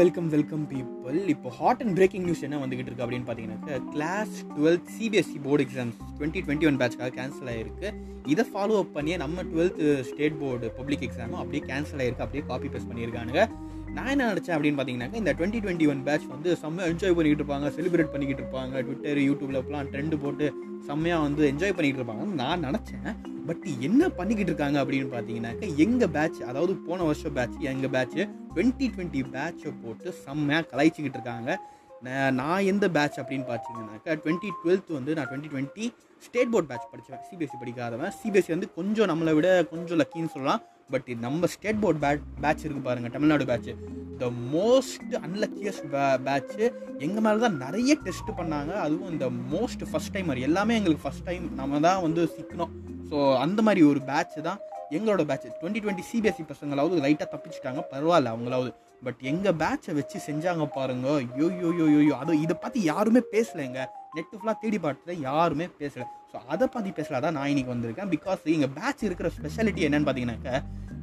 [0.00, 4.90] Welcome welcome people இப்போ hot and breaking news என்ன வந்துகிட்டு இருக்கு அப்படின்னு பார்த்தீங்கன்னாக்கா class twelfth
[4.96, 7.88] CBSE board exams twenty twenty one பேட்ச்க்காக cancel ஆயிருக்கு.
[8.32, 12.24] இதை ஃபாலோ அப் பண்ணியே நம்ம டுவெல்த் ஸ்டேட் போர்டு பப்ளிக் எக்ஸாமும் அப்படியே கேன்சல் ஆயிருக்கு.
[12.26, 13.42] அப்படியே காப்பி பேஸ்ட் பண்ணியிருக்கானுங்க.
[13.94, 17.68] நான் என்ன நினச்சேன் அப்படின்னு பார்த்தீங்கன்னாக்கா இந்த டுவெண்ட்டி டுவெண்ட்டி ஒன் பேட்ச் வந்து செம்ம என்ஜாய் பண்ணிக்கிட்டு இருப்பாங்க
[17.76, 20.46] செலிப்ரேட் பண்ணிக்கிட்டு இருப்பாங்க ட்விட்டர் யூடியூப்ல ட்ரெண்டு போட்டு
[20.86, 23.08] செம்மையாக வந்து என்ஜாய் பண்ணிக்கிட்டு இருப்பாங்க நான் நினச்சேன்.
[23.48, 28.16] பட் என்ன பண்ணிக்கிட்டு இருக்காங்க அப்படின்னு பார்த்தீங்கன்னாக்கா எங்கள் பேட்ச் அதாவது போன வருஷம் பேட்ச் எங்கள் பேட்ச்
[28.54, 31.50] டுவெண்ட்டி டுவெண்ட்டி பேட்சை போட்டு செம்மையாக கலாய்ச்சிக்கிட்டு இருக்காங்க.
[32.06, 35.86] நான் நான் எந்த பேட்ச் அப்படின்னு பார்த்தீங்கன்னாக்கா டுவெண்ட்டி டுவெல்த் வந்து நான் twenty twenty
[36.26, 38.12] state board batch படித்தேன் சிபிஎஸ்சி படிக்காதவன்.
[38.20, 40.62] சிபிஎஸ்சி வந்து கொஞ்சம் நம்மளை விட கொஞ்சம் லக்கின்னு சொல்லலாம்.
[40.92, 43.70] பட் நம்ம ஸ்டேட் போர்ட் பேட் பேட்ச் இருக்குது பாருங்கள் Tamil Nadu batch
[44.22, 46.64] the most unluckiest pay batch
[47.06, 48.72] எங்கள் மேலே தான் நிறைய டெஸ்ட் பண்ணாங்க.
[48.86, 52.74] அதுவும் இந்த மோஸ்ட் ஃபஸ்ட் டைமர் எல்லாமே எங்களுக்கு ஃபஸ்ட் டைம் நம்ம தான் வந்து சிக்கணும்.
[53.10, 54.60] ஸோ அந்த மாதிரி ஒரு பேட்ச் தான்
[54.96, 57.82] எங்களோட பேட்ச் டுவெண்ட்டி டுவெண்ட்டி சிபிஎஸ்சி பசங்களாவது லைட்டாக தப்பிச்சிட்டாங்க.
[57.92, 58.70] பரவாயில்ல அவங்களாவது.
[59.06, 61.08] பட் எங்கள் பேட்சை வச்சு செஞ்சாங்க பாருங்க.
[61.40, 63.80] யோ யோ யோ யோ யோ அது இதை பற்றி யாருமே பேசலைங்க.
[64.16, 66.06] நெட்டு ஃபுல்லாக தேடி பார்த்துட்டு யாருமே பேசலை.
[66.30, 68.10] ஸோ அதை பற்றி பேசல தான் நான் இன்றைக்கி வந்திருக்கேன்.
[68.14, 70.54] பிகாஸ் எங்கள் பேட்ச் இருக்கிற ஸ்பெஷாலிட்டி என்னென்னு பார்த்தீங்கன்னாக்கா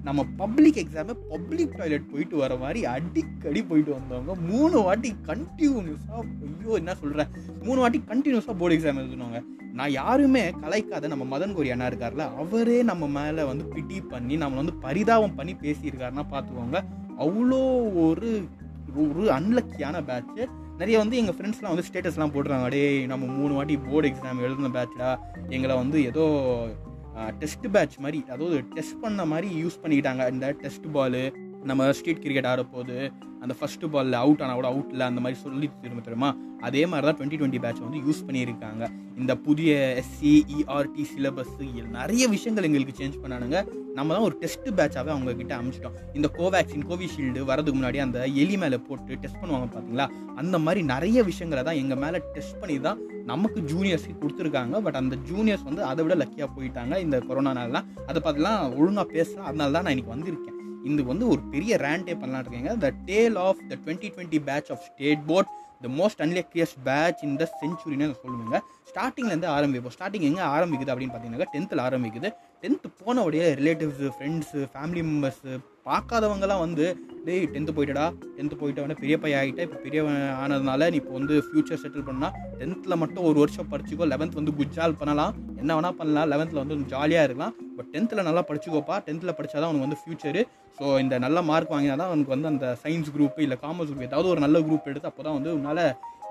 [0.07, 6.73] நம்ம பப்ளிக் எக்ஸாமு பப்ளிக் டாய்லெட் போயிட்டு வர மாதிரி அடிக்கடி போயிட்டு வந்தவங்க மூணு வாட்டி கண்டினியூஸாக ஐயோ
[6.81, 7.31] என்ன சொல்கிறேன்
[7.67, 9.41] மூணு வாட்டி கண்டினியூஸாக போர்டு எக்ஸாம் எழுதுனவங்க.
[9.79, 14.61] நான் யாருமே கலைக்காத நம்ம மதன் கோரி அண்ணா இருக்கார்ல அவரே நம்ம மேலே வந்து பிடி பண்ணி நம்மளை
[14.63, 16.79] வந்து பரிதாபம் பண்ணி பேசியிருக்காருன்னா பார்த்துக்கோங்க
[17.25, 17.61] அவ்வளோ
[18.05, 18.31] ஒரு
[19.03, 20.43] ஒரு அன்லக்கியான பேட்ச்சு
[20.77, 25.09] நிறைய வந்து எங்கள் ஃப்ரெண்ட்ஸ்லாம் வந்து ஸ்டேட்டஸ்லாம் போடுறாங்க அடே நம்ம மூணு வாட்டி போர்டு எக்ஸாம் எழுதின பேட்ச்டா
[25.49, 26.25] எங்களை வந்து ஏதோ
[27.39, 30.31] டெஸ்ட் பேட்ச் மாதிரி அதாவது டெஸ்ட் பண்ண மாதிரி யூஸ் பண்ணிக்கிட்டாங்க.
[30.31, 31.21] இந்த டெஸ்ட் பாலு
[31.69, 33.11] நம்ம ஸ்ட்ரீட் கிரிக்கெட் ஆட போது
[33.43, 36.29] அந்த ஃபஸ்ட்டு பாலில் அவுட் ஆனால் கூட அவுட் இல்லை அந்த மாதிரி சொல்லி திரும்ப தெரியுமா?
[36.67, 38.83] அதே மாதிரி தான் டுவெண்ட்டி டுவெண்ட்டி பேட்ச் வந்து யூஸ் பண்ணியிருக்காங்க.
[39.21, 41.53] இந்த புதிய எஸ்சி இஆர்டி சிலபஸ்
[41.97, 43.59] நிறைய விஷயங்கள் எங்களுக்கு சேஞ்ச் பண்ணானுங்க.
[43.97, 45.85] நம்ம தான் ஒரு டெஸ்ட் பேட்சாகவே அவங்க கிட்ட
[46.17, 50.07] இந்த கோவேக்சின் கோவிஷீல்டு வரதுக்கு முன்னாடி அந்த எலி மேலே போட்டு டெஸ்ட் பண்ணுவாங்க பார்த்தீங்களா
[50.41, 52.99] அந்த மாதிரி நிறைய விஷயங்களை தான் எங்கள் மேலே டெஸ்ட் பண்ணி தான்
[53.31, 54.81] நமக்கு ஜூனியர்ஸ்க்கு கொடுத்துருக்காங்க.
[54.87, 59.71] பட் அந்த ஜூனியர்ஸ் வந்து அதை விட லக்கியாக போயிட்டாங்க இந்த கொரோனானாலாம் அதை பார்த்துலாம் ஒழுங்காக பேசலாம் அதனால
[59.71, 60.56] தான் நான் இன்னைக்கு வந்திருக்கேன்.
[60.93, 64.83] இது வந்து ஒரு பெரிய ரேண்டே பண்ணலாம் இருக்கீங்க the tale of the twenty twenty batch of
[64.89, 68.59] state board the most unluckiest batch இந்த செஞ்சுரின்னு சொல்லுவாங்க
[68.91, 69.95] ஸ்டார்டிங்லேருந்து ஆரம்பிப்போம்.
[69.97, 72.29] ஸ்டார்டிங் எங்கே ஆரம்பிக்குது அப்படின்னு பார்த்தீங்கன்னா டென்த்தில் ஆரம்பிக்குது.
[72.61, 75.51] டென்த்து போனவுடைய ரிலேட்டிவ்ஸு ஃப்ரெண்ட்ஸு ஃபேமிலி மெம்பர்ஸு
[75.87, 76.85] பார்க்காதவங்கலாம் வந்து
[77.25, 78.05] டேய் டென்த்து போயிட்டடா
[78.35, 82.99] டென்த்து போயிட்டவனே பெரிய பையன் ஆகிட்ட இப்போ பெரியவன் ஆனதுனால நீ இப்போ வந்து ஃப்யூச்சர் செட்டில் பண்ணால் டென்த்தில்
[83.01, 85.33] மட்டும் ஒரு வருஷம் படிச்சுக்கோ லெவன்த் வந்து குஜால் பண்ணலாம்.
[85.61, 87.55] என்ன வேணால் பண்ணலாம் லெவன்த்தில் வந்து ஜாலியாக இருக்கலாம்.
[87.77, 90.43] பட் டென்த்தில் நல்லா படிச்சுக்கோப்பா டென்த்தில் படித்தா தான் அவனுக்கு வந்து ஃப்யூச்சரு
[90.77, 94.31] ஸோ இந்த நல்ல மார்க் வாங்கினா தான் அவனுக்கு வந்து அந்த சயின்ஸ் குரூப் இல்லை காமர்ஸ் குரூப் ஏதாவது
[94.33, 95.83] ஒரு நல்ல குரூப் எடுத்து அப்போ தான் வந்து உன்னால்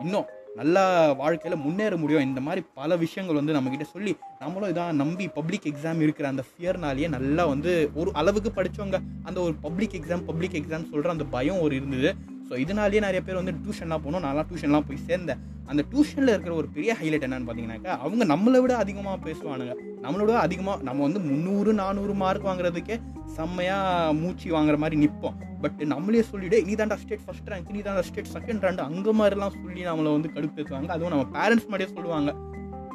[0.04, 0.26] இன்னும்
[0.58, 0.82] நல்லா
[1.20, 2.26] வாழ்க்கையில் முன்னேற முடியும்.
[2.28, 4.12] இந்த மாதிரி பல விஷயங்கள் வந்து நம்மக்கிட்ட சொல்லி
[4.42, 9.54] நம்மளும் இதான் நம்பி பப்ளிக் எக்ஸாம் இருக்கிற அந்த ஃபியர்னாலேயே நல்லா வந்து ஒரு அளவுக்கு படித்தவங்க அந்த ஒரு
[9.66, 12.10] பப்ளிக் எக்ஸாம் பப்ளிக் எக்ஸாம் சொல்கிற அந்த பயம் ஒரு இருந்தது.
[12.48, 15.40] ஸோ இதனாலேயே நிறைய பேர் வந்து டியூஷன்லாம் போனோம் நான்லாம் டியூஷன்லாம் போய் சேர்ந்தேன்.
[15.70, 19.74] அந்த டியூஷனில் இருக்கிற ஒரு பெரிய ஹைலைட் என்னன்னு பார்த்தீங்கன்னாக்கா அவங்க நம்மளை விட அதிகமாக பேசுவானுங்க.
[20.04, 22.96] நம்மளோட அதிகமாக நம்ம வந்து முந்நூறு நானூறு மார்க் வாங்குறதுக்கே
[23.36, 25.38] செம்மையாக மூச்சு வாங்குற மாதிரி நிற்போம்.
[25.62, 29.56] பட் நம்மளே சொல்லிவிடு நீ தாண்டா ஸ்டேட் ஃபஸ்ட் ரேங்க் நீ தாண்டா ஸ்டேட் செகண்ட் ரேங்க் அங்கே மாதிரிலாம்
[29.62, 32.32] சொல்லி நம்மளை வந்து கடுப்பேற்றுவாங்க அதுவும் நம்ம பேரண்ட்ஸ் மாதிரியே சொல்லுவாங்க.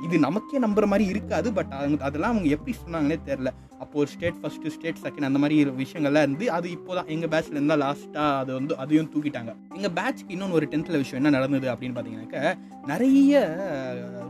[0.03, 4.39] இது நமக்கே நம்புற மாதிரி இருக்காது பட் அவங்க அதெல்லாம் அவங்க எப்படி சொன்னாங்கன்னே தெரில அப்போ ஒரு ஸ்டேட்
[4.41, 8.51] ஃபஸ்ட்டு ஸ்டேட் செகண்ட் அந்த மாதிரி விஷயங்கள்லாம் இருந்து அது இப்போ தான் எங்கள் பேட்ச்ல இருந்தால் லாஸ்ட்டாக அது
[8.53, 9.51] வந்து அதையும் தூக்கிட்டாங்க.
[9.75, 12.43] எங்கள் பேட்ச்க்கு இன்னொன்று ஒரு டென்த்தில் விஷயம் என்ன நடந்தது அப்படின்னு பார்த்தீங்கன்னாக்கா
[12.87, 13.33] நிறைய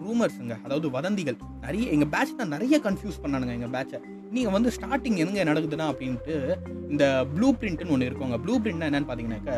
[0.01, 3.99] ரூமர்ஸுங்க அதாவது வதந்திகள் நிறைய எங்கள் பேட்ச் தான் நிறைய கன்ஃபியூஸ் பண்ணானுங்க எங்கள் பேட்சை
[4.31, 6.35] நீங்கள் வந்து ஸ்டார்டிங் எங்கே நடக்குதுன்னா அப்படின்ட்டு
[6.89, 7.05] இந்த
[7.35, 9.57] ப்ளூ பிரிண்ட்னு ஒன்று இருக்குங்க ப்ளூ பிரிண்ட்னா என்னன்னு பார்த்தீங்கன்னாக்கா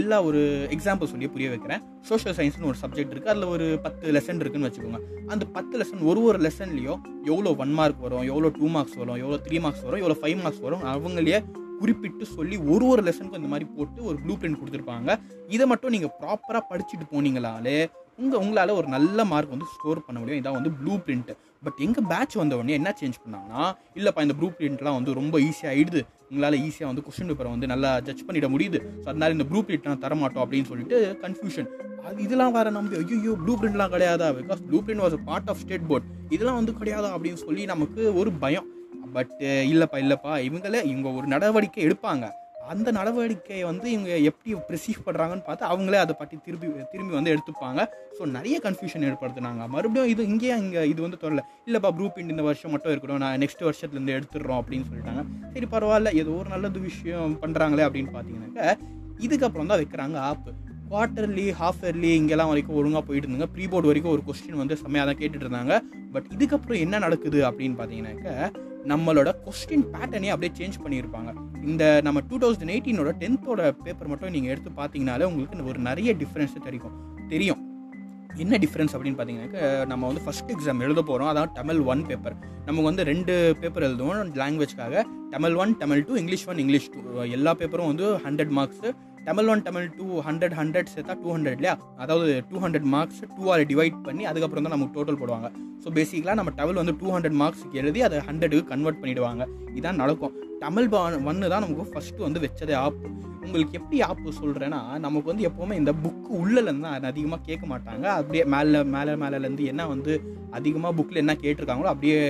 [0.00, 0.40] எல்லா ஒரு
[0.74, 1.80] எக்ஸாம்பிள் சொல்லி புரிய வைக்கிறேன்.
[2.08, 5.00] சோஷியல் சயின்ஸ்னு ஒரு சப்ஜெக்ட் இருக்குது அதில் ஒரு பத்து லெசன் இருக்குன்னு வச்சுக்கோங்க.
[5.32, 6.94] அந்த பத்து லெசன் ஒரு ஒரு லெசன்லேயோ
[7.30, 10.62] எவ்வளோ ஒன் மார்க் வரும் எவ்வளோ டூ மார்க்ஸ் வரும் எவ்வளோ த்ரீ மார்க்ஸ் வரும் எவ்வளோ ஃபைவ் மார்க்ஸ்
[10.66, 11.40] வரும் அவங்களே
[11.80, 15.10] குறிப்பிட்டு சொல்லி ஒரு ஒரு லெசனுக்கும் இந்த மாதிரி போட்டு ஒரு ப்ளூ பிரிண்ட் கொடுத்துருப்பாங்க.
[15.48, 17.78] இதை மட்டும் நீங்கள் ப்ராப்பராக படிச்சுட்டு போனீங்களாலே
[18.22, 20.40] உங்கள் உங்களால் ஒரு நல்ல மார்க் வந்து ஸ்கோர் பண்ண முடியும்.
[20.42, 21.30] இதான் வந்து ப்ளூ பிரிண்ட்
[21.66, 23.64] பட் எங்கள் பேட்ச் வந்த உடனே என்ன சேஞ்ச் பண்ணாங்கன்னா
[23.98, 27.90] இல்லைப்பா இந்த ப்ளூ பிரிண்ட்லாம் வந்து ரொம்ப ஈஸியாக ஆகிடுது உங்களால் ஈஸியாக வந்து கொஸ்டின் பேப்பரை வந்து நல்லா
[28.08, 28.78] ஜட்ஜ் பண்ணிட முடியுது.
[29.02, 31.70] ஸோ அதனால இந்த ப்ளூ பிரிண்ட் தரமாட்டோம் அப்படின்னு சொல்லிட்டு கன்ஃபியூஷன்
[32.08, 34.28] அது இதெல்லாம் வேறு நம்பி ஐயோ ப்ளூ பிரிண்ட்லாம் கிடையாதா?
[34.40, 36.06] Because blue print was part of state board
[36.36, 38.68] இதெல்லாம் வந்து கிடையாதா அப்படின்னு சொல்லி நமக்கு ஒரு பயம்.
[39.16, 39.34] பட்
[39.72, 42.26] இல்லைப்பா இல்லைப்பா இவங்களே இவங்க ஒரு நடவடிக்கை எடுப்பாங்க.
[42.72, 47.80] அந்த நடவடிக்கையை வந்து இவங்க எப்படி ப்ரிசீவ் பண்ணுறாங்கன்னு பார்த்து அவங்களே அதை பற்றி திரும்பி திரும்பி வந்து எடுத்துப்பாங்க.
[48.16, 49.62] ஸோ நிறைய கன்ஃபியூஷன் ஏற்படுத்தினாங்க.
[49.74, 51.44] மறுபடியும் இது இங்கேயே இங்கே இது வந்து தொடரல.
[51.68, 55.24] இல்லைப்பா ப்ரூ பிரிண்ட் இந்த வருஷம் மட்டும் இருக்கட்டும் நான் நெக்ஸ்ட் வருஷத்துலேருந்து எடுத்துடுறோம் அப்படின்னு சொல்லிட்டாங்க.
[55.54, 56.12] சரி பரவாயில்ல.
[56.22, 58.68] ஏதோ ஒரு நல்லது விஷயம் பண்ணுறாங்களே அப்படின்னு பார்த்தீங்கன்னாக்கா
[59.26, 60.52] இதுக்கப்புறம் தான் வைக்கிறாங்க ஆப்பு
[60.90, 63.48] குவார்டர்லி ஹாஃப் இயர்லி இங்கெல்லாம் வரைக்கும் ஒழுங்காக போயிட்டு இருந்தாங்க.
[63.54, 65.74] ப்ரீ போர்டு வரைக்கும் ஒரு கொஸ்டின் வந்து செம்மையாக தான் கேட்டுட்டு இருந்தாங்க.
[66.14, 68.50] பட் இதுக்கப்புறம் என்ன நடக்குது அப்படின்னு பார்த்தீங்கன்னாக்க
[68.88, 71.30] நம்மளோட கொஸ்டின் பேட்டர்னே அப்படியே சேஞ்ச் பண்ணியிருப்பாங்க.
[71.62, 76.54] இந்த நம்ம டூ தௌசண்ட் எயிட்டீனோட டென்த்தோட பேப்பர் மட்டும் நீங்கள் எடுத்து பார்த்தீங்கனாலே உங்களுக்கு ஒரு நிறைய டிஃப்ரென்ஸ்
[76.68, 76.94] தெரியும்.
[77.28, 77.60] தெரியும்.
[78.36, 82.88] என்ன டிஃப்ரென்ஸ் அப்படின்னு பார்த்தீங்கன்னாக்க நம்ம வந்து ஃபஸ்ட் எக்ஸாம் எழுத போகிறோம் அதான் தமிழ் ஒன் பேப்பர் நமக்கு
[82.90, 84.32] வந்து ரெண்டு பேப்பர் எழுதுவோம்.
[84.40, 88.90] லாங்குவேஜ்க்காக Tamil one Tamil two English one English two எல்லா பேப்பரும் வந்து hundred marks
[89.26, 91.72] Tamil one Tamil two hundred hundred சேர்த்தா டூ ஹண்ட்ரட் இல்லையா?
[92.02, 95.48] அதாவது டூ ஹண்ட்ரட் மார்க்ஸ் டூ ஆர் டிவைட் பண்ணி அதுக்கப்புறம் தான் நமக்கு டோட்டல் போடுவாங்க.
[95.82, 99.42] ஸோ பேசிக்கலாக நம்ம தமிழ் வந்து டூ ஹண்ட்ரட் மார்க்ஸுக்கு எழுதி அதை ஹண்ட்ரடுக்கு கன்வெர்ட் பண்ணிடுவாங்க.
[99.78, 100.36] இதான் நடக்கும்.
[100.64, 100.88] தமிழ்
[101.30, 103.02] ஒன்று தான் நமக்கு ஃபஸ்ட்டு வந்து வச்சதே ஆப்
[103.44, 108.06] உங்களுக்கு எப்படி ஆப்பு சொல்கிறேன்னா நமக்கு வந்து எப்போவுமே இந்த புக்கு உள்ளலேருந்து தான் அதிகமாக கேட்க மாட்டாங்க.
[108.20, 110.14] அப்படியே மேலே மேலே மேலேருந்து என்ன வந்து
[110.58, 112.20] அதிகமாக புக்கில் என்ன கேட்டிருக்காங்களோ அப்படியே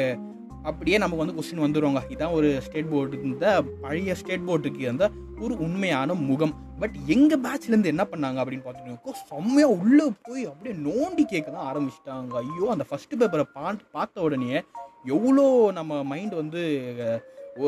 [0.62, 5.11] அப்படியே நமக்கு வந்து கொஸ்டின் வந்துடுவாங்க இதான் ஒரு ஸ்டேட் போர்டு இந்த பழைய ஸ்டேட் போர்டுக்கு இருந்த
[5.41, 6.55] ஒரு உண்மையான முகம்.
[6.79, 12.35] பட் எங்கள் பேட்ச்லேருந்து என்ன பண்ணாங்க அப்படின்னு பார்த்துட்டோம் செம்மையாக உள்ளே போய் அப்படியே நோண்டி கேட்க தான் ஆரம்பிச்சிட்டாங்க.
[12.43, 14.62] ஐயோ அந்த ஃபஸ்ட்டு பேப்பரை பா பார்த்த உடனே
[15.05, 16.62] எவ்வளோ நம்ம மைண்ட் வந்து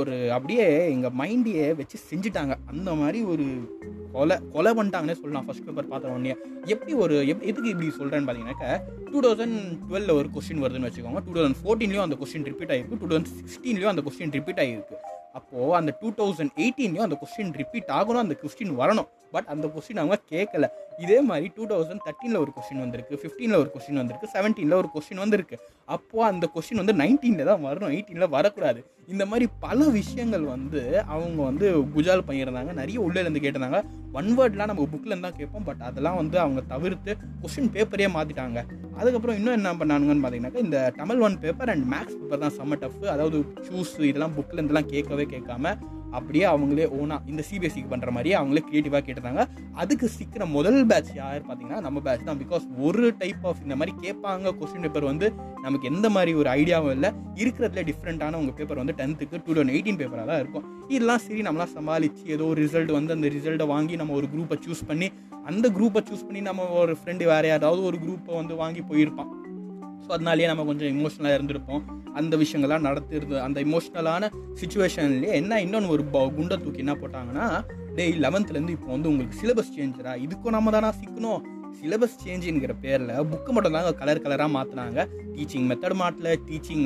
[0.01, 2.55] ஒரு அப்படியே எங்கள் மைண்டையே வச்சு செஞ்சுட்டாங்க.
[2.67, 3.47] அந்த மாதிரி ஒரு
[4.13, 5.47] கொலை கொலை பண்ணிட்டாங்கன்னே சொல்லலாம்.
[5.47, 6.35] ஃபர்ஸ்ட் பேப்பர் பார்த்த உடனே.
[6.65, 8.71] எப்படி ஒரு எப் எதுக்கு இப்படி சொல்கிறேன்னு பார்த்தீங்கன்னாக்கா
[9.13, 9.57] டூ தௌசண்ட்
[9.89, 11.23] டுவெல்ல ஒரு கொஸ்டின் வருதுன்னு வச்சுக்கோங்க.
[11.27, 14.99] டூ தௌசண்ட் ஃபோர்டீன்லேயும் அந்த கொஸ்டின் ரிப்பீட் ஆகிருக்கு டூ தௌசண்ட் சிக்ஸ்டீன்லேயும் அந்த கொஸ்டின் ரிப்பீட் ஆகிருக்கு
[15.33, 18.23] அப்போது அந்த டூ தௌசண்ட் எயிட்டீன்லையும் அந்த கொஸ்டின் ரிப்பீட் ஆகணும்.
[18.25, 19.09] அந்த கொஸ்டின் வரணும்.
[19.35, 20.67] பட் அந்த கொஸ்டின் அவங்க கேட்கல
[21.05, 25.23] இதே மாதிரி டூ தௌசண்ட் தேர்ட்டீனில் ஒரு கொஸ்டின் வந்திருக்கு ஃபிஃப்டீனில் ஒரு கொஸ்டின் வந்திருக்கு செவன்டீனில் ஒரு கொஸ்டின்
[25.25, 25.57] வந்திருக்கு.
[25.89, 28.81] அப்போது அந்த கொஸ்டின் வந்து நைன்டீனில் தான் வரணும் எயிட்டீனில் வரக்கூடாது.
[29.13, 30.81] இந்த மாதிரி பல விஷயங்கள் வந்து
[31.15, 33.81] அவங்க வந்து குஜால் பண்ணியிருந்தாங்க நிறைய உள்ளேருந்து கேட்டிருந்தாங்க.
[34.19, 37.13] ஒன் வேர்ட்லாம் நம்ம புக்கில் இருந்தால் கேட்போம் பட் அதெல்லாம் வந்து அவங்க தவிர்த்து
[37.43, 38.61] கொஸ்டின் பேப்பரே மாற்றிட்டாங்க
[38.99, 43.05] அதுக்கப்புறம் இன்னும் என்ன பண்ணானுங்கன்னு பார்த்தீங்கன்னாக்கா இந்த Tamil one paper and maths paper தான் செம்ம டஃப்
[43.15, 45.75] அதாவது சூஸ் இதெல்லாம் புக்கில் இருந்தெல்லாம் கேட்கவே கேட்காம
[46.19, 49.45] அப்படியே அவங்களே ஓனாக இந்த சிபிஎஸ்சிக்கு பண்ணுற மாதிரியே அவங்களே க்ரியேட்டிவாக கேட்டிருந்தாங்க.
[49.83, 52.41] அதுக்கு சிக்கிற முதல் பேட்ச் யார் பார்த்தீங்கன்னா நம்ம பேட்ச் தான்.
[52.45, 55.29] பிகாஸ் ஒரு டைப் ஆஃப் இந்த மாதிரி கேட்பாங்க கொஸ்டின் பேப்பர் வந்து
[55.63, 57.11] நமக்கு எந்த மாதிரி ஒரு ஐடியாவும் இல்லை.
[57.35, 60.65] இருக்கிறதுல டிஃப்ரெண்ட்டான உங்கள் பேப்பர் வந்து டென்த்துக்கு டூ தௌசண்ட் எயிட்டீன் பேப்பராக தான் இருக்கும்.
[60.89, 64.85] இதெல்லாம் சரி நம்மளாம் சமாளித்து ஏதோ ஒரு ரிசல்ட் வந்து அந்த ரிசல்ட்டை வாங்கி நம்ம ஒரு குரூப்பை சூஸ்
[64.87, 65.11] பண்ணி
[65.51, 69.31] அந்த குரூப்பை சூஸ் பண்ணி நம்ம ஒரு ஃப்ரெண்டு வேறு யாராவது ஒரு குரூப்பை வந்து வாங்கி போயிருப்பான்.
[70.05, 71.83] ஸோ அதனாலேயே நம்ம கொஞ்சம் இமோஷனலாக இருந்திருப்போம்.
[72.19, 73.37] அந்த விஷயங்கள்லாம் நடத்திருது.
[73.47, 76.05] அந்த இமோஷ்னலான சுச்சுவேஷன்லேயே என்ன இன்னொன்று ஒரு
[76.37, 77.47] குண்டை தூக்கி என்ன போட்டாங்கன்னா
[77.97, 81.43] டேய் லெவன்த்துலேருந்து இப்போ வந்து உங்களுக்கு சிலபஸ் சேஞ்சரா இதுக்கும் நம்ம தானே சிக்கணும்.
[81.77, 85.01] சிலபஸ் சேஞ்சுங்கிற பேரில் புக்கு மட்டும் தாங்க கலர் கலராக மாற்றினாங்க
[85.35, 86.85] டீச்சிங் மெத்தட் மாற்றல டீச்சிங்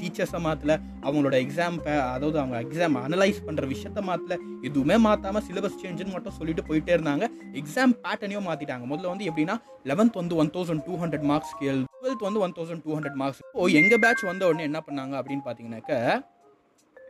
[0.00, 0.72] டீச்சர்ஸை மாற்றல
[1.02, 1.76] அவங்களோட எக்ஸாம்
[2.08, 7.24] அதாவது அவங்க எக்ஸாம் அனலைஸ் பண்ணுற விஷயத்த மாற்றல எதுவுமே மாற்றாமல் சிலபஸ் சேஞ்சுன்னு மட்டும் சொல்லிட்டு போயிட்டே இருந்தாங்க.
[7.60, 12.26] எக்ஸாம் பேட்டர்னையும் மாற்றிட்டாங்க முதல்ல வந்து எப்படின்னா லெவன்த் வந்து one thousand two hundred marks கேள் டுவெல்த்
[12.26, 15.94] வந்து one thousand two hundred marks ஓ எங்கள் பேட்ச் வந்த உடனே என்ன பண்ணாங்க அப்படின்னு பார்த்தீங்கன்னாக்க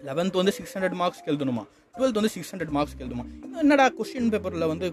[0.07, 1.63] லெவன்த் வந்து சிக்ஸ் ஹண்ட்ரட் மார்க்ஸ்க்கு எழுதணுமா?
[1.97, 3.25] டுவெல்த் வந்து சிக்ஸ் ஹண்ட்ரட் மார்க்ஸ்க்கு எழுதுமா
[3.63, 4.87] என்னடா கொஸ்டின் பேப்பரில் வந்து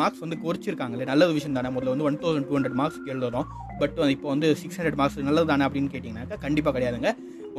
[0.00, 1.04] மார்க்ஸ் வந்து குறைச்சிருக்காங்களே?
[1.10, 1.70] நல்ல விஷயம் தானே.
[1.76, 3.48] முதல்ல வந்து ஒன் தௌசண்ட் டூ ஹண்ட்ரட் மார்க்ஸ்க்கு எழுதுறோம்.
[3.80, 7.12] பட் இப்போ வந்து சிக்ஸ் ஹண்ட்ரட் மார்க்ஸ் நல்லது தானே அப்படின்னு கேட்டிங்கனாக்கா கண்டிப்பாக கிடையாதுங்க.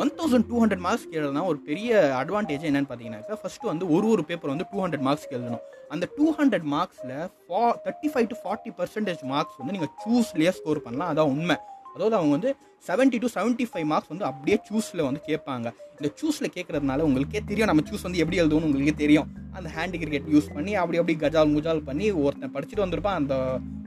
[0.04, 4.26] One thousand two hundred marks எழுதுனா ஒரு பெரிய அட்வான்டேஜ் என்னென்னு பார்த்தீங்கன்னாக்கா ஃபஸ்ட்டு வந்து ஒரு ஒரு
[4.30, 5.64] பேப்பர் வந்து டூ ஹண்ட்ரட் மார்க்ஸ்க்கு எழுதணும்.
[5.96, 7.14] அந்த டூ ஹண்ட்ரட் மார்க்ஸில்
[7.48, 11.12] ஃபா thirty five to forty percentage marks வந்து நீங்கள் சூஸ்லேயே ஸ்கோர் பண்ணலாம்.
[11.14, 11.58] அதான் உண்மை.
[11.96, 12.52] அதாவது அவங்க வந்து
[12.88, 15.68] seventy to seventy five marks வந்து அப்படியே சூஸில் வந்து கேட்பாங்க.
[15.98, 19.28] இந்த சூஸில் கேட்கறதுனால உங்களுக்கே தெரியும் நம்ம சூஸ் வந்து எப்படி எழுதுவோம்னு உங்களுக்கே தெரியும்.
[19.58, 23.36] அந்த ஹேண்ட் கிரிக்கெட் யூஸ் பண்ணி அப்படி அப்படி கஜால் முஜால் பண்ணி ஒருத்தன் படிச்சுட்டு வந்திருப்பான் அந்த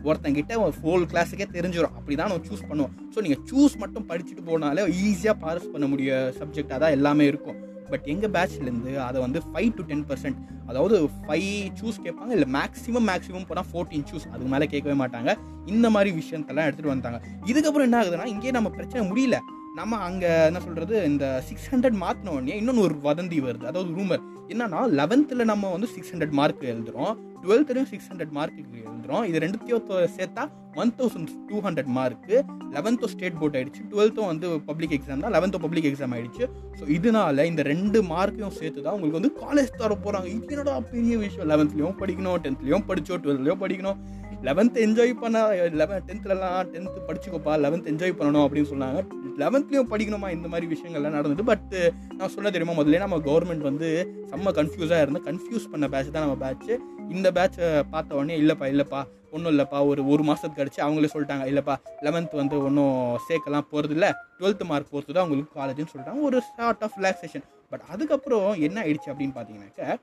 [0.09, 2.93] ஒருத்தங்கிட்ட ஃபோல் கிளாஸுக்கே தெரிஞ்சிடும் அப்படி தான் நம்ம சூஸ் பண்ணுவோம்.
[3.15, 6.11] ஸோ நீங்கள் சூஸ் மட்டும் படிச்சுட்டு போனாலே ஈஸியாக பாஸ் பண்ண முடிய
[6.41, 7.59] சப்ஜெக்டாக தான் எல்லாமே இருக்கும்.
[7.91, 10.39] பட் எங்கள் பேட்ச்லேருந்து அதை வந்து ஃபைவ் டு டென் பர்சன்ட்
[10.71, 11.51] அதாவது ஃபைவ்
[11.81, 15.33] சூஸ் கேட்பாங்க இல்லை மேக்ஸிமம் மேக்ஸிமம் போனால் ஃபோர்டீன் சூஸ் அதுக்கு மேலே கேட்கவே மாட்டாங்க.
[15.75, 19.39] இந்த மாதிரி விஷயத்தெல்லாம் எடுத்துகிட்டு வந்தாங்க இதுக்கப்புறம் என்ன ஆகுதுன்னா இங்கேயே நம்ம பிரச்சனை முடியல.
[19.79, 23.65] நம்ம அங்கே என்ன சொல்கிறது இந்த சிக்ஸ் ஹண்ட்ரட் மாற்றின உடனே இன்னொன்று ஒரு வதந்தி வருது.
[23.71, 24.23] அதாவது ரூமர்
[24.53, 27.15] என்னன்னா லெவன்த்தில் நம்ம வந்து சிக்ஸ் ஹண்ட்ரட் மார்க் எழுதுறோம்.
[27.43, 29.25] டுவெல்த்துலையும் சிக்ஸ் ஹண்ட்ரட் மார்க்கு எழுதுறோம்.
[29.31, 30.45] இது ரெண்டுத்தையும் சேர்த்தா
[30.83, 32.37] one thousand two hundred mark
[32.77, 33.83] லெவன்த்தும் state board ஆயிடுச்சு.
[33.93, 35.35] டுவெல்த்தும் வந்து பப்ளிக் எக்ஸாம் தான்.
[35.37, 36.45] லெவன்த்தும் பப்ளிக் எக்ஸாம் ஆயிடுச்சு.
[36.79, 41.17] ஸோ இதனால இந்த ரெண்டு மார்க்கையும் சேர்த்து தான் உங்களுக்கு வந்து காலேஜ் தர போகிறாங்க இது என்னடா பெரிய
[41.25, 41.49] விஷயம்?
[41.53, 43.99] லெவன்த்லேயும் படிக்கணும் டென்த்லேயும் படித்தோம் டுவெல்த்லேயும் படிக்கணும்.
[44.43, 49.01] லெவன்த் என்ஜாய் பண்ண லெவன் டென்த்லலாம் டென்த்து படிச்சுக்கோப்பா லெவன்த் என்ஜாய் பண்ணணும் அப்படின்னு சொன்னாங்க.
[49.39, 50.31] லெவன்த்லேயும் படிக்கணுமா?
[50.31, 51.45] இந்த மாதிரி விஷயங்கள்லாம் நடந்தது.
[51.45, 52.83] பட் நான் சொல்ல தெரியுமா?
[52.83, 53.89] முதல்ல நம்ம கவர்மெண்ட் வந்து
[54.31, 59.03] செம்ம கன்ஃபியூஸாக இருந்து கன்ஃபியூஸ் பண்ண பேட்ச் தான் நம்ம பேட்ச் இந்த பேட்சை பார்த்த உடனே இல்லைப்பா இல்லைப்பா
[59.31, 61.45] ஒன்றும் இல்லைப்பா ஒரு ஒரு மாதத்துக்கு கழிச்சு அவங்களே சொல்லிட்டாங்க.
[61.53, 66.21] இல்லைப்பா லெவன்த் வந்து ஒன்றும் சேர்க்கலாம் போகிறது இல்லை டுவெல்த் மார்க் பொறுத்து தான் உங்களுக்கு காலேஜ்னு சொல்லிட்டாங்க.
[66.21, 69.99] ஒரு ஷார்ட் ஆஃப் ரிலாக்ஸேஷன் பட் அதுக்கப்புறம் என்ன ஆயிடுச்சு அப்படின்னு பார்த்தீங்கன்னாக்க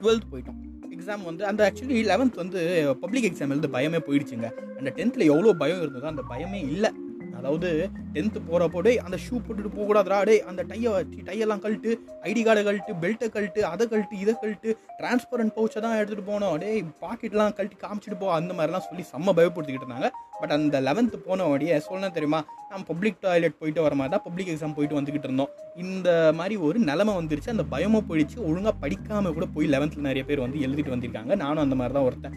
[0.00, 0.60] டுவெல்த் போயிட்டோம்.
[0.98, 2.60] எக்ஸாம் வந்து அந்த ஆக்சுவலி லெவன்த் வந்து
[3.00, 4.48] பப்ளிக் எக்ஸாம் எழுத பயமே போயிடுச்சுங்க.
[4.78, 6.90] அந்த டென்த்தில் எவ்வளோ பயம் இருந்ததோ அந்த பயமே இல்லை.
[7.38, 7.68] அதாவது
[8.14, 10.92] டென்த்து போகிறப்போ டே அந்த ஷூ போட்டுட்டு போகக்கூடாதுரா டே அந்த டையை
[11.28, 11.90] டையெல்லாம் கழட்டு
[12.28, 16.56] ஐடி கார்டை கழட்டு பெல்ட்டை கழட்டு அதை கழட்டு இதை கழட்டு டிரான்ஸ்பரண்ட் பவுச்சை தான் எடுத்துகிட்டு போனோம்.
[16.62, 20.10] டேய் பாக்கெட்லாம் கழட்டி காமிச்சிட்டு போ அந்த மாதிரிலாம் சொல்லி செம்ம பயப்படுத்திக்கிட்டு இருந்தாங்க.
[20.40, 22.40] பட் அந்த லெவன்த்து போன உடனே சொல்லணும் தெரியுமா?
[22.70, 25.52] நம்ம பப்ளிக் டாய்லெட் போயிட்டு வர மாதிரி தான் பப்ளிக் எக்ஸாம் போயிட்டு வந்துக்கிட்டு இருந்தோம்.
[25.84, 27.54] இந்த மாதிரி ஒரு நிலமை வந்துருச்சு.
[27.54, 28.38] அந்த பயமும் போயிடுச்சு.
[28.48, 31.34] ஒழுங்காக படிக்காமல் கூட போய் லெவன்த்தில் நிறைய பேர் வந்து எழுதிட்டு வந்திருக்காங்க.
[31.44, 32.36] நானும் அந்த மாதிரி தான் ஒருத்தன்.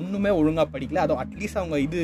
[0.00, 1.02] ஒன்றுமே ஒழுங்காக படிக்கல.
[1.06, 2.02] அதுவும் அட்லீஸ்ட் அவங்க இது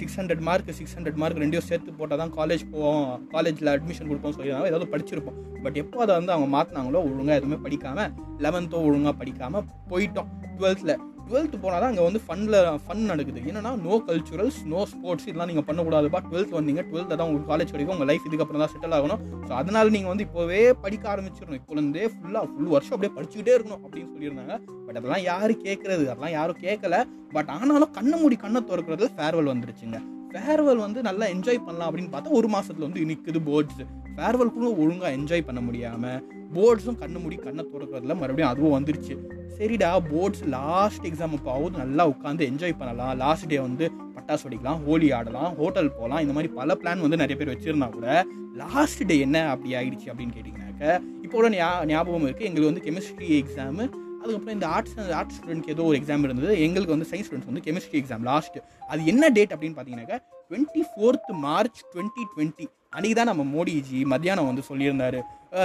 [0.00, 4.36] six hundred mark six hundred mark ரெண்டையும் சேர்த்து போட்டால் தான் காலேஜ் போவோம் காலேஜில் அட்மிஷன் கொடுப்போம்
[4.36, 4.70] சொல்லியிருந்தாங்க.
[4.72, 5.38] ஏதாவது படிச்சிருப்போம்.
[5.62, 8.12] பட் எப்போ அதை வந்து அவங்க மாற்றினாங்களோ ஒழுங்காக எதுவுமே படிக்காமல்
[8.44, 10.28] லெவன்த்தோ ஒழுங்காக படிக்காமல் போயிட்டோம்.
[10.58, 10.94] டுவெல்த்தில்
[11.28, 13.40] டுவெல்த்து போனால் தான் அங்கே வந்து ஃபன்னில் ஃபன் நடக்குது.
[13.50, 16.20] என்னன்னா நோ கல்ச்சுரல்ஸ் நோ ஸ்போர்ட்ஸ் இதெல்லாம் நீங்கள் பண்ணக்கூடாதுப்பா.
[16.28, 19.22] டுவெல்த் வந்தீங்க டுவெல்த்து தான் உங்களுக்கு காலேஜ் வரைக்கும் உங்கள் லைஃப் இதுக்கப்புறம் தான் செட்டில் ஆகணும்.
[19.48, 21.58] ஸோ அதனால் நீங்கள் வந்து இப்போவே படிக்க ஆரம்பிச்சிடணும்.
[21.60, 24.56] இப்போலேருந்தே ஃபுல்லாக ஃபுல் வருஷம் அப்படியே படிச்சுக்கிட்டே இருக்கணும் அப்படின்னு சொல்லியிருந்தாங்க.
[24.86, 26.98] பட் அதெல்லாம் யாரும் கேட்குறது அதெல்லாம் யாரும் கேட்கல
[27.36, 29.98] பட் ஆனாலும் கண்ணை மூடி கண்ணை திறக்கிறது ஃபேர்வெல் வந்துருச்சுங்க.
[30.32, 33.82] ஃபேர்வெல் வந்து நல்லா என்ஜாய் பண்ணலாம் அப்படின்னு பார்த்தா ஒரு மாதத்தில் வந்து நிற்குது போர்ட்ஸ்
[34.18, 36.22] ஃபேர்வெல் கூட ஒழுங்காக என்ஜாய் பண்ண முடியாமல்
[36.54, 39.14] போர்ட்ஸும் கண்ணு மூடி கண்ணை திறக்கிறதுல மறுபடியும் அதுவும் வந்துருச்சு.
[39.58, 43.16] சரிடா போர்ட்ஸ் லாஸ்ட் எக்ஸாம் அப்போ நல்லா உட்காந்து என்ஜாய் பண்ணலாம்.
[43.16, 43.84] லாஸ்ட் டே வந்து
[44.16, 48.08] பட்டாசு வெடிக்கலாம் ஹோலி ஆடலாம் ஹோட்டல் போகலாம் இந்த மாதிரி பல பிளான் வந்து நிறைய பேர் வச்சுருந்தா கூட
[48.56, 50.84] லாஸ்ட் டே என்ன அப்படி ஆகிடுச்சு அப்படின்னு கேட்டிங்கனாக்க
[51.22, 53.84] இப்போ உள்ள ஞா- ஞாபகம் இருக்குது எங்களுக்கு வந்து கெமிஸ்ட்ரி எக்ஸாமு
[54.20, 56.60] அதுக்கப்புறம் இந்த ஆர்ட்ஸ் ஆர்ட்ஸ் ஸ்டூடெண்ட்க்கு ஏதோ ஒரு எக்ஸாம் இருந்தது.
[56.60, 58.58] எங்களுக்கு வந்து சயின்ஸ் ஸ்டூடெண்ட்ஸ் வந்து கெமிஸ்ட்ரி எக்ஸாம் லாஸ்ட்
[58.88, 60.18] அது என்ன டேட் அப்படின்னு பார்த்தீங்கன்னாக்கா
[60.50, 65.18] twenty fourth March twenty twenty அன்றைக்கி தான் நம்ம மோடிஜி மத்தியானம் வந்து சொல்லியிருந்தாரு.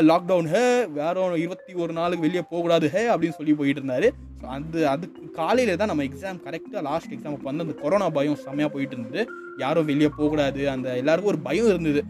[0.04, 0.64] லாக்டவுன் ஹே
[0.96, 4.08] வேற ஒரு இருபத்தி ஒரு நாளுக்கு வெளியே போகக்கூடாது ஹே அப்படின்னு சொல்லி போயிட்டு இருந்தாரு
[4.40, 8.42] ஸோ அது அதுக்கு காலையில் தான் நம்ம எக்ஸாம் கரெக்டாக லாஸ்ட் எக்ஸாம் அப்போ வந்து அந்த கொரோனா பயம்
[8.44, 9.24] செம்மையாக போயிட்டு இருந்தது
[9.60, 12.02] யாரும் வெளியே போகக்கூடாது அந்த எல்லாருக்கும் ஒரு பயம் இருந்தது.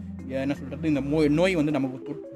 [0.42, 2.30] என்ன சொல்கிறது இந்த மோ நோய் வந்து நமக்கு தொட்-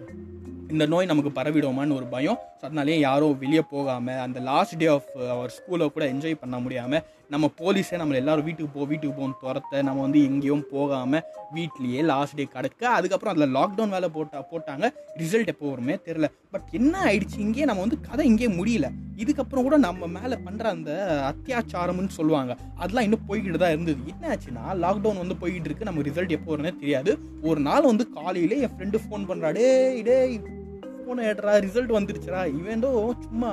[0.71, 2.39] இந்த நோய் நமக்கு பரவிடுமான்னு ஒரு பயம்.
[2.57, 7.05] ஸோ அதனாலேயே யாரும் வெளியே போகாமல் அந்த லாஸ்ட் டே ஆஃப் அவர் ஸ்கூலை கூட என்ஜாய் பண்ண முடியாமல்
[7.33, 11.25] நம்ம போலீஸே நம்மளை எல்லாரும் வீட்டுக்கு போ வீட்டுக்கு போன்னு துரத்த நம்ம வந்து எங்கேயும் போகாமல்
[11.57, 14.87] வீட்லேயே லாஸ்ட் டே கிடக்க அதுக்கப்புறம் அதில் லாக்டவுன் வேலை போட்டா போட்டாங்க.
[15.23, 17.39] ரிசல்ட் எப்போ வருமே தெரில பட் என்ன ஆயிடுச்சு?
[17.47, 18.89] இங்கேயே நம்ம வந்து கதை இங்கேயே முடியல.
[19.23, 20.93] இதுக்கப்புறம் கூட நம்ம மேலே பண்ணுற அந்த
[21.31, 22.55] அத்தியாச்சாரம்னு சொல்லுவாங்க.
[22.83, 24.01] அதெல்லாம் இன்னும் போய்கிட்டு தான் இருந்தது.
[24.13, 25.89] என்ன ஆச்சுன்னா லாக்டவுன் வந்து போய்கிட்டு இருக்கு.
[25.91, 27.13] நம்ம ரிசல்ட் எப்போ வரும்னே தெரியாது.
[27.51, 30.41] ஒரு நாள் வந்து காலையில் என் ஃப்ரெண்டு ஃபோன் பண்ணுறா டேய்
[31.03, 31.53] ஃபோனை ஏடுறா.
[31.67, 32.43] ரிசல்ட் வந்துருச்சுடா.
[32.61, 32.93] இவன்டோ
[33.27, 33.53] சும்மா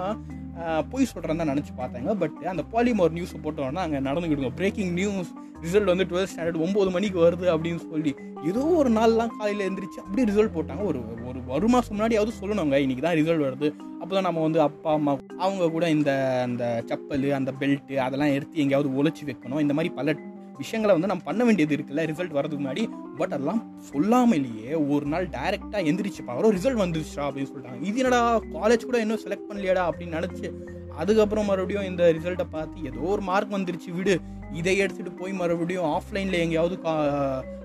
[0.92, 2.12] பொய் சொல்கிறேன் தான் நினச்சி பார்த்தாங்க.
[2.22, 5.32] பட் அந்த பாலிமோர் நியூஸ் போட்டோன்னா அங்கே நடந்துக்கிட்டு பிரேக்கிங் நியூஸ்
[5.66, 8.12] ரிசல்ட் வந்து டுவெல்த் ஸ்டாண்டர்ட் ஒம்பது மணிக்கு வருது அப்படின்னு சொல்லி
[8.50, 10.84] ஏதோ ஒரு நாள்லாம் காலையில் எழுந்திரிச்சு அப்படியே ரிசல்ட் போட்டாங்க.
[10.90, 12.78] ஒரு ஒரு ஒரு மாதம் முன்னாடியாவது சொல்லணுங்க.
[12.86, 13.68] இன்னைக்கு தான் ரிசல்ட் வருது.
[14.02, 16.12] அப்போ தான் நம்ம வந்து அப்பா அம்மா அவங்க கூட இந்த
[16.48, 19.62] அந்த செப்பல் அந்த பெல்ட்டு அதெல்லாம் எடுத்து எங்கேயாவது ஒழிச்சு வைக்கணும்.
[19.66, 20.16] இந்த மாதிரி பல
[20.58, 22.84] விஷயங்களை வந்து நம்ம பண்ண வேண்டியது இருக்குல்ல ரிசல்ட் வரதுக்கு முன்னாடி.
[23.16, 26.56] பட் அதெல்லாம் சொல்லாமலேயே ஒரு நாள் டைரெக்டாக எந்திரிச்சு பார்க்குறோம்.
[26.58, 27.82] ரிசல்ட் வந்துருச்சா அப்படின்னு சொல்லிட்டாங்க.
[27.82, 33.04] இது என்னடா காலேஜ் கூட இன்னும் செலக்ட் பண்ணலையாடா அப்படின்னு நினச்சி அதுக்கப்புறம் மறுபடியும் இந்த ரிசல்ட்டை பார்த்து ஏதோ
[33.14, 34.16] ஒரு மார்க் வந்துருச்சு விடு.
[34.60, 36.76] இதை எடுத்துகிட்டு போய் மறுபடியும் ஆஃப்லைனில் எங்கேயாவது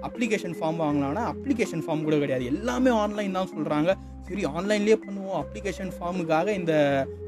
[0.09, 2.45] அப்ளிகேஷன் ஃபார்ம் வாங்கலாம்னா அப்ளிகேஷன் ஃபார்ம் கூட கிடையாது.
[2.53, 3.91] எல்லாமே ஆன்லைன் தான் சொல்கிறாங்க
[4.29, 5.39] சரி ஆன்லைன்லேயே பண்ணுவோம்.
[5.43, 6.73] அப்ளிகேஷன் ஃபார்முக்காக இந்த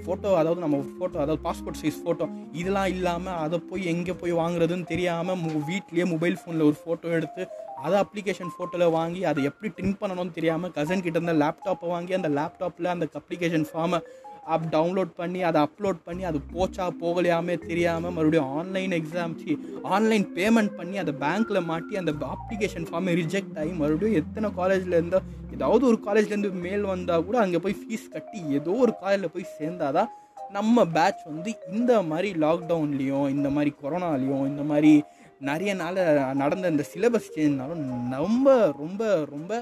[0.04, 2.26] ஃபோட்டோ அதாவது நம்ம ஃபோட்டோ அதாவது பாஸ்போர்ட் சைஸ் ஃபோட்டோ
[2.60, 7.44] இதெல்லாம் இல்லாமல் அதை போய் எங்கே போய் வாங்குறதுன்னு தெரியாமல் மு வீட்லேயே மொபைல் ஃபோனில் ஒரு ஃபோட்டோ எடுத்து
[7.84, 12.28] அதை அப்ளிகேஷன் ஃபோட்டோவில் வாங்கி அதை எப்படி ட்ரிம் பண்ணணும்னு தெரியாமல் கசன் கிட்ட இருந்த லேப்டாப்பை வாங்கி அந்த
[12.38, 13.98] லேப்டாப்பில் அந்த அப்ளிகேஷன் ஃபார்மை
[14.46, 19.52] அப் டவுன்லோட் பண்ணி அதை அப்லோட் பண்ணி அது போச்சா போகலையாமே தெரியாமல் மறுபடியும் ஆன்லைன் எக்ஸாம் சி
[19.90, 25.20] ஆன்லைன் பேமெண்ட் பண்ணி அதை பேங்க்கில் மாட்டி அந்த அப்ளிகேஷன் ஃபார்மை ரிஜெக்ட் ஆகி மறுபடியும் எத்தனை காலேஜில் இருந்தோ
[25.52, 30.10] ஏதாவது ஒரு காலேஜ்லேருந்து மேல் வந்தால் கூட அங்கே போய் ஃபீஸ் கட்டி ஏதோ ஒரு காலேஜில் போய் சேர்ந்தாதான்
[30.50, 34.92] நம்ம பேட்ச் வந்து இந்த மாதிரி லாக்டவுன்லேயும் இந்த மாதிரி கொரோனாலேயும் இந்த மாதிரி
[35.40, 36.00] நிறைய நாள்
[36.34, 37.84] நடந்த இந்த சிலபஸ் சேஞ்ச்னாலும்
[38.16, 39.52] ரொம்ப ரொம்ப ரொம்ப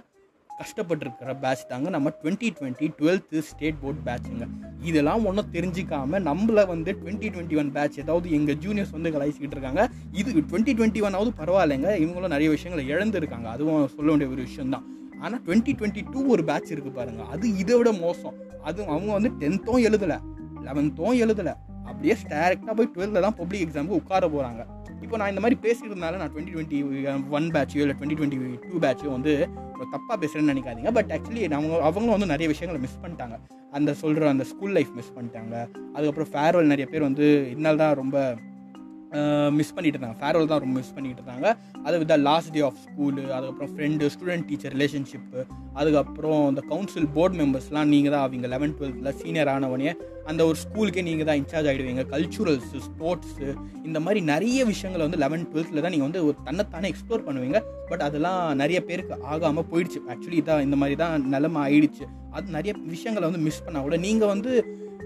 [0.61, 4.47] கஷ்டப்பட்டுருக்கிற பேட்ச் தாங்க நம்ம twenty twenty twelfth state board பேட்சுங்க
[4.83, 9.83] இதெல்லாம் ஒன்றும் தெரிஞ்சிக்காமல் நம்மள வந்து டுவெண்ட்டி டுவெண்ட்டி ஒன் பேட்ச் ஏதாவது எங்கள் ஜூனியர்ஸ் வந்து கலாய்ச்சிக்கிட்டு இருக்காங்க.
[10.13, 11.89] இது டுவெண்ட்டி டுவெண்ட்டி ஒன்னாவது பரவாயில்லைங்க.
[12.03, 13.49] இவங்களும் நிறைய விஷயங்களை இழந்திருக்காங்க.
[13.55, 14.87] அதுவும் சொல்ல வேண்டிய ஒரு விஷயம் தான்
[15.21, 18.37] ஆனால் டுவெண்ட்டி டுவெண்ட்டி டூ ஒரு பேட்ச் இருக்குது பாருங்கள் அது இதை விட மோசம்.
[18.63, 20.19] அது அவங்க வந்து டென்த்தும் எழுதலை
[20.65, 21.55] லெவன்த்தும் எழுதலை.
[21.91, 24.63] அப்படியே டேரெக்டாக போய் டுவெல்த்தில் தான் பப்ளிக் எக்ஸாமுக்கு உட்கார போகிறாங்க
[25.05, 26.79] இப்போ நான் இந்த மாதிரி பேசியிருந்தால நான் டுவெண்ட்டி டுவெண்ட்டி
[27.37, 29.33] ஒன் பேட்சோ இல்லை டுவெண்ட்டி டுவெண்ட்டி டூ பேட்சோ வந்து
[29.93, 30.91] தப்பாக பேசுகிறேன்னு நினைக்காதீங்க.
[30.99, 33.37] பட் ஆக்சுவலி அவங்க அவங்களும் வந்து நிறைய விஷயங்களை மிஸ் பண்ணிட்டாங்க.
[33.77, 35.55] அந்த சொல்கிற அந்த ஸ்கூல் லைஃப் மிஸ் பண்ணிட்டாங்க.
[35.95, 38.17] அதுக்கப்புறம் ஃபேர்வெல் நிறைய பேர் வந்து இதனால தான் ரொம்ப
[39.59, 41.49] மிஸ் பண்ணிட்டு இருந்தாங்க ஃபேர்வெல் தான் ரொம்ப மிஸ் பண்ணிட்டு இருந்தாங்க
[41.87, 45.41] அது with last day of school அதுக்கப்புறம் ஃப்ரெண்டு ஸ்டூடெண்ட் டீச்சர் ரிலேஷன்ஷிப்பு
[45.81, 49.93] அதுக்கப்புறம் இந்த கவுன்சில் போர்ட் மெம்பர்ஸ்லாம் நீங்கள் தான் அவங்க லெவன்த் டுவெல்த்தில் சீனியர் ஆனவனே
[50.31, 53.49] அந்த ஒரு ஸ்கூலுக்கே நீங்கள் தான் இன்சார்ஜ் ஆகிடுவீங்க கல்ச்சுரல்ஸு ஸ்போர்ட்ஸு
[53.89, 57.61] இந்த மாதிரி நிறைய விஷயங்களை வந்து லெவன்த் டுவெல்த்தில் தான் நீங்கள் வந்து ஒரு தன்னைத்தானே எக்ஸ்ப்ளோர் பண்ணுவீங்க.
[57.91, 60.01] பட் அதெல்லாம் நிறைய பேருக்கு ஆகாமல் போயிடுச்சு.
[60.13, 62.05] ஆக்சுவலி இதான் இந்த மாதிரி தான் நிலமை ஆயிடுச்சு.
[62.37, 64.53] அது நிறைய விஷயங்களை வந்து மிஸ் பண்ணால் கூட நீங்கள் வந்து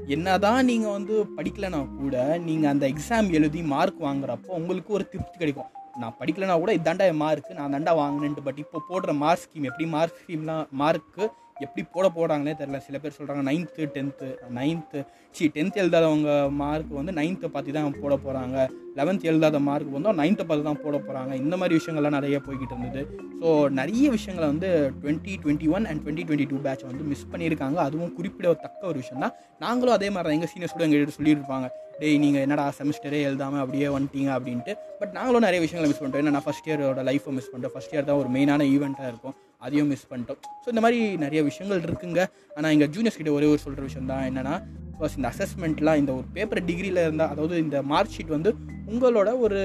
[0.09, 5.71] என்னதான் நீங்கள் வந்து படிக்கலைன்னா கூட நீங்கள் அந்த எக்ஸாம் எழுதி மார்க் வாங்குறப்போ உங்களுக்கு ஒரு திருப்தி கிடைக்கும்.
[6.01, 10.21] நான் படிக்கலைனா கூட இதாண்டா மார்க் நான் தாண்டா வாங்கினேன்ட்டு பட் இப்போ போடுற மார்க் ஸ்கீம் எப்படி மார்க்
[10.23, 11.31] ஸ்கீம்லாம் மார்க்கு
[11.65, 15.01] எப்படி போட போகிறாங்களே தெரில சில பேர் சொல்கிறாங்க நைன்த்து டென்த்து நைன்த்து
[15.37, 16.31] சி டென்த் எழுதாதவங்க
[16.61, 18.57] மார்க் வந்து நைன்த்தை பார்த்து தான் போட போகிறாங்க
[18.99, 23.03] லெவன்த் எழுதாத மார்க் வந்து நைன்த்தை பார்த்து தான் போட போகிறாங்க இந்த மாதிரி விஷயங்கள்லாம் நிறைய போய்கிட்டு இருந்தது.
[23.41, 24.71] ஸோ நிறைய விஷயங்களை வந்து
[25.03, 27.79] twenty twenty one and twenty twenty two batch வந்து மிஸ் பண்ணியிருக்காங்க.
[27.87, 29.35] அதுவும் குறிப்பிடத்தக்க ஒரு விஷயம் தான்.
[29.65, 31.69] நாங்களும் அதே மாதிரி தான் எங்கள் சீனியர்ஸ் கூட எங்கள்கிட்ட சொல்லியிருப்பாங்க.
[32.01, 34.75] டேய் நீங்கள் என்னடா செமஸ்டரே எழுதாமல் அப்படியே வந்துட்டீங்க அப்படின்ட்டு.
[35.01, 36.25] பட் நாங்களும் நிறைய விஷயங்களை மிஸ் பண்ணிட்டோம்.
[36.25, 37.77] ஏன்னா நான் ஃபஸ்ட் இயரோட லைஃப்பை மிஸ் பண்ணிட்டோம்.
[37.77, 39.37] ஃபஸ்ட் இயர் தான் ஒரு மெயினான ஈவெண்ட்டாக இருக்கும்.
[39.67, 40.41] அதையும் மிஸ் பண்ணிட்டோம்.
[40.63, 42.21] ஸோ இந்த மாதிரி நிறைய விஷயங்கள் இருக்குங்க.
[42.57, 44.55] ஆனால் எங்கள் ஜூனியர்ஸ் கிட்ட ஒரே ஒரு சொல்கிற விஷயம் தான் என்னென்னா
[44.99, 48.51] ஃபர்ஸ்ட் இந்த அசஸ்மெண்ட்லாம் இந்த ஒரு பேப்பர் டிகிரியில் இருந்தால் அதாவது இந்த மார்க் ஷீட் வந்து
[48.93, 49.61] உங்களோட ஒரு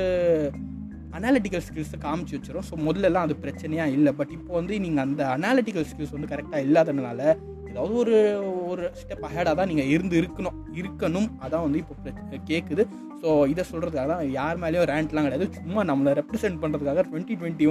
[1.18, 4.12] அனாலிட்டிக்கல் ஸ்கில்ஸை காமிச்சு வச்சிடும் ஸோ முதல்லலாம் அது பிரச்சனையாக இல்லை.
[4.20, 7.22] பட் இப்போ வந்து நீங்கள் அந்த அனாலிட்டிக்கல் ஸ்கில்ஸ் வந்து கரெக்டாக இல்லாததுனால
[7.72, 8.16] ஏதாவது ஒரு
[8.72, 10.58] ஒரு ஸ்டெப் அஹேடாக தான் நீங்கள் இருந்து இருக்கணும்.
[10.80, 11.28] இருக்கணும்.
[11.46, 12.84] அதான் வந்து இப்போ கேட்குது
[13.22, 15.48] ஸோ இதை சொல்கிறதுக்காக தான் யார் மேலேயும் ரேண்ட்லாம் கிடையாது.
[15.60, 17.68] சும்மா நம்மளை ரெப்ரசென்ட் பண்ணுறதுக்காக டுவெண்ட்டி டுவெண்ட்டி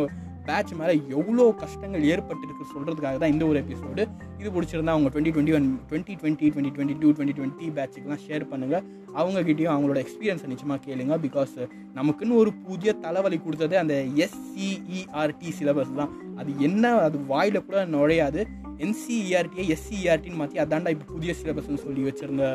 [0.49, 4.03] பேட்ச் மேலே எவ்வளோ கஷ்டங்கள் ஏற்பட்டிருக்கு சொல்கிறதுக்காக தான் இந்த ஒரு எபிசோடு
[4.41, 8.45] இது பிடிச்சிருந்தா அவங்க twenty twenty one twenty twenty twenty twenty two twenty twenty பேட்சுக்கெலாம் share
[8.53, 8.85] பண்ணுங்கள்
[9.21, 11.15] அவங்ககிட்டயும் அவங்களோட எக்ஸ்பீரியன்ஸை நிச்சயமாக கேளுங்க.
[11.27, 16.13] பிகாஸ் uh, நமக்குன்னு ஒரு புதிய தலைவலி கொடுத்தது அந்த எஸ்சிஇஆர்டி சிலபஸ் தான்.
[16.37, 18.43] அது என்ன அது வாயில் கூட நுழையாது.
[18.87, 22.47] என்சிஇஆர்டியை எஸ்சிஇஆர்டின்னு மாற்றி அதாண்டா இப்போ புதிய சிலபஸ்ன்னு சொல்லி வச்சுருந்த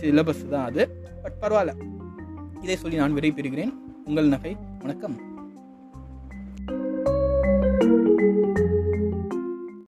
[0.00, 0.84] சிலபஸ் தான் அது.
[1.22, 1.74] பட் பரவாயில்ல.
[2.64, 3.74] இதை சொல்லி நான் விடைபெறுகிறேன்.
[4.04, 5.35] உங்கள் நகை வணக்கம்.